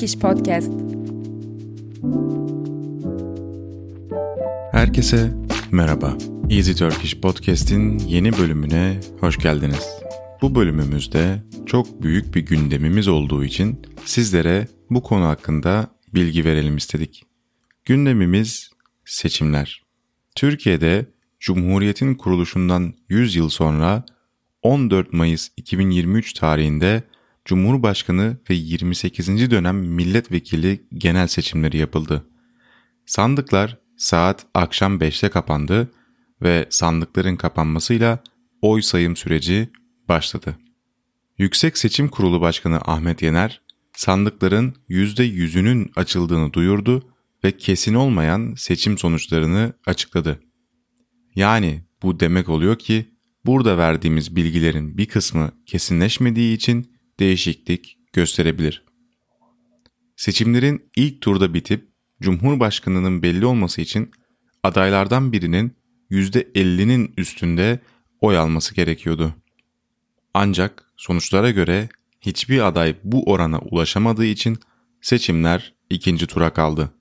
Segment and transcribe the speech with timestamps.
[0.00, 0.72] Turkish Podcast.
[4.72, 5.32] Herkese
[5.70, 6.16] merhaba.
[6.50, 9.88] Easy Turkish Podcast'in yeni bölümüne hoş geldiniz.
[10.42, 17.24] Bu bölümümüzde çok büyük bir gündemimiz olduğu için sizlere bu konu hakkında bilgi verelim istedik.
[17.84, 18.70] Gündemimiz
[19.04, 19.82] seçimler.
[20.34, 21.06] Türkiye'de
[21.40, 24.04] Cumhuriyet'in kuruluşundan 100 yıl sonra
[24.62, 27.02] 14 Mayıs 2023 tarihinde
[27.44, 29.50] Cumhurbaşkanı ve 28.
[29.50, 32.26] dönem milletvekili genel seçimleri yapıldı.
[33.06, 35.90] Sandıklar saat akşam 5'te kapandı
[36.42, 38.18] ve sandıkların kapanmasıyla
[38.62, 39.68] oy sayım süreci
[40.08, 40.56] başladı.
[41.38, 43.60] Yüksek Seçim Kurulu Başkanı Ahmet Yener,
[43.96, 47.10] sandıkların %100'ünün açıldığını duyurdu
[47.44, 50.40] ve kesin olmayan seçim sonuçlarını açıkladı.
[51.34, 53.14] Yani bu demek oluyor ki
[53.46, 58.84] burada verdiğimiz bilgilerin bir kısmı kesinleşmediği için değişiklik gösterebilir.
[60.16, 61.88] Seçimlerin ilk turda bitip
[62.22, 64.10] Cumhurbaşkanının belli olması için
[64.62, 65.76] adaylardan birinin
[66.10, 67.80] %50'nin üstünde
[68.20, 69.34] oy alması gerekiyordu.
[70.34, 71.88] Ancak sonuçlara göre
[72.20, 74.58] hiçbir aday bu orana ulaşamadığı için
[75.02, 76.92] seçimler ikinci tura kaldı.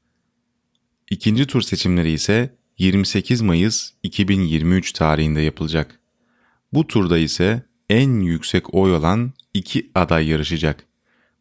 [1.12, 6.00] İkinci tur seçimleri ise 28 Mayıs 2023 tarihinde yapılacak.
[6.73, 10.86] Bu turda ise en yüksek oy olan iki aday yarışacak.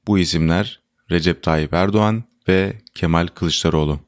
[0.07, 4.01] Bu isimler Recep Tayyip Erdoğan ve Kemal Kılıçdaroğlu.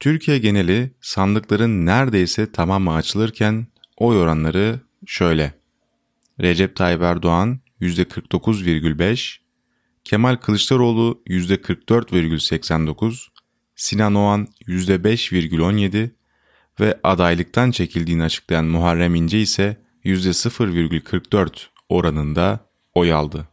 [0.00, 5.54] Türkiye geneli sandıkların neredeyse tamamı açılırken oy oranları şöyle.
[6.40, 9.36] Recep Tayyip Erdoğan %49,5,
[10.04, 13.28] Kemal Kılıçdaroğlu %44,89,
[13.76, 16.10] Sinan Oğan %5,17
[16.80, 22.60] ve adaylıktan çekildiğini açıklayan Muharrem İnce ise %0,44 oranında
[22.94, 23.48] oy aldı.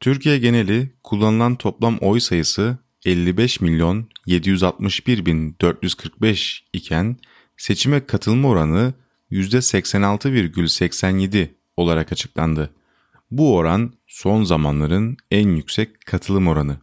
[0.00, 7.16] Türkiye geneli kullanılan toplam oy sayısı 55 milyon 761 bin 445 iken
[7.56, 8.94] seçime katılma oranı
[9.30, 12.70] %86,87 olarak açıklandı.
[13.30, 16.76] Bu oran son zamanların en yüksek katılım oranı.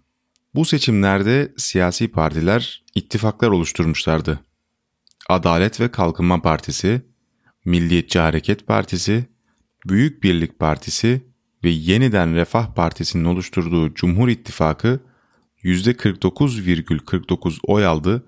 [0.55, 4.39] Bu seçimlerde siyasi partiler ittifaklar oluşturmuşlardı.
[5.29, 7.01] Adalet ve Kalkınma Partisi,
[7.66, 9.25] Milliyetçi Hareket Partisi,
[9.88, 11.22] Büyük Birlik Partisi
[11.63, 14.99] ve Yeniden Refah Partisi'nin oluşturduğu Cumhur İttifakı
[15.63, 18.27] %49,49 oy aldı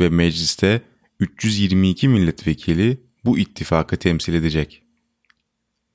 [0.00, 0.82] ve mecliste
[1.20, 4.82] 322 milletvekili bu ittifakı temsil edecek.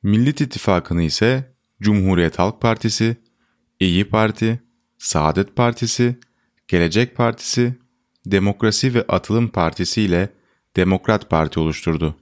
[0.03, 3.17] Millet İttifakı'nı ise Cumhuriyet Halk Partisi,
[3.79, 4.59] İyi Parti,
[4.97, 6.19] Saadet Partisi,
[6.67, 7.75] Gelecek Partisi,
[8.25, 10.29] Demokrasi ve Atılım Partisi ile
[10.75, 12.16] Demokrat Parti oluşturdu.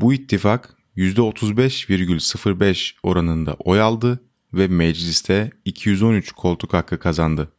[0.00, 4.20] Bu ittifak %35,05 oranında oy aldı
[4.52, 7.52] ve mecliste 213 koltuk hakkı kazandı.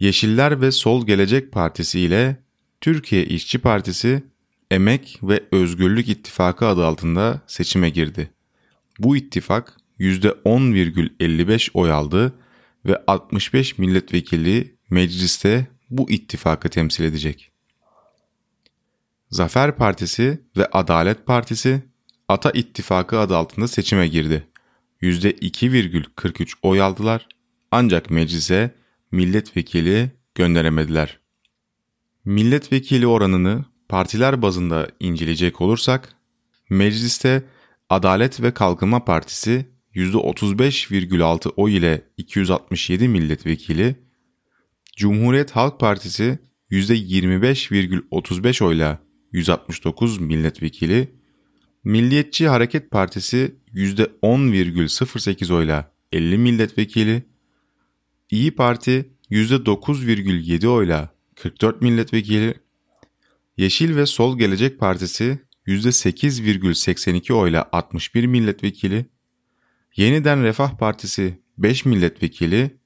[0.00, 2.36] Yeşiller ve Sol Gelecek Partisi ile
[2.80, 4.22] Türkiye İşçi Partisi
[4.70, 8.30] Emek ve Özgürlük İttifakı adı altında seçime girdi.
[8.98, 12.32] Bu ittifak %10,55 oy aldı
[12.86, 17.51] ve 65 milletvekili mecliste bu ittifakı temsil edecek.
[19.32, 21.82] Zafer Partisi ve Adalet Partisi
[22.28, 24.48] Ata İttifakı adı altında seçime girdi.
[25.02, 27.28] %2,43 oy aldılar
[27.70, 28.74] ancak meclise
[29.12, 31.18] milletvekili gönderemediler.
[32.24, 36.14] Milletvekili oranını partiler bazında inceleyecek olursak,
[36.70, 37.44] mecliste
[37.88, 43.96] Adalet ve Kalkınma Partisi %35,6 oy ile 267 milletvekili,
[44.96, 46.38] Cumhuriyet Halk Partisi
[46.70, 51.12] %25,35 oyla 169 milletvekili,
[51.84, 57.22] Milliyetçi Hareket Partisi %10,08 oyla 50 milletvekili,
[58.30, 62.54] İyi Parti %9,7 oyla 44 milletvekili,
[63.56, 69.06] Yeşil ve Sol Gelecek Partisi %8,82 oyla 61 milletvekili,
[69.96, 72.76] Yeniden Refah Partisi 5 milletvekili,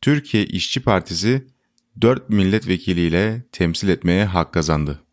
[0.00, 1.46] Türkiye İşçi Partisi
[2.00, 5.07] 4 milletvekiliyle temsil etmeye hak kazandı.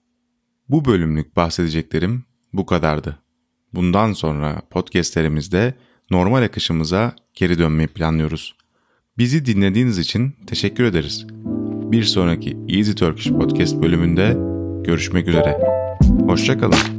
[0.70, 2.24] Bu bölümlük bahsedeceklerim
[2.54, 3.20] bu kadardı.
[3.74, 5.74] Bundan sonra podcastlerimizde
[6.12, 8.56] normal akışımıza geri dönmeyi planlıyoruz.
[9.18, 11.28] Bizi dinlediğiniz için teşekkür ederiz.
[11.92, 14.38] Bir sonraki Easy Turkish Podcast bölümünde
[14.84, 15.58] görüşmek üzere.
[16.28, 16.95] Hoşçakalın.